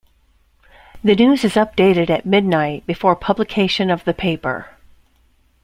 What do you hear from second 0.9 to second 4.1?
The news is updated at midnight, before publication of